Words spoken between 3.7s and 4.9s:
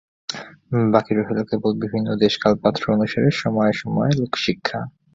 সময়ে লোকশিক্ষা।